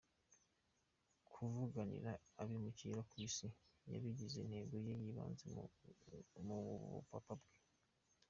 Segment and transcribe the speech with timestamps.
[1.31, 2.11] Kuvuganira
[2.41, 3.47] abimukira ku isi
[3.91, 5.45] yabigize intego ye y'ibanze
[6.45, 7.53] mu bu papa bwe.